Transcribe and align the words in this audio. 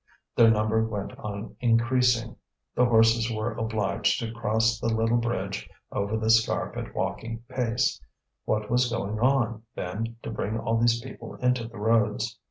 Their 0.35 0.49
number 0.49 0.83
went 0.83 1.15
on 1.19 1.55
increasing. 1.59 2.35
The 2.73 2.87
horses 2.87 3.31
were 3.31 3.53
obliged 3.53 4.19
to 4.21 4.31
cross 4.31 4.79
the 4.79 4.87
little 4.91 5.19
bridge 5.19 5.69
over 5.91 6.17
the 6.17 6.31
Scarpe 6.31 6.75
at 6.75 6.95
walking 6.95 7.43
pace. 7.47 8.01
What 8.45 8.71
was 8.71 8.89
going 8.89 9.19
on, 9.19 9.61
then, 9.75 10.15
to 10.23 10.31
bring 10.31 10.57
all 10.57 10.77
these 10.77 11.01
people 11.01 11.35
into 11.35 11.67
the 11.67 11.77
roads? 11.77 12.39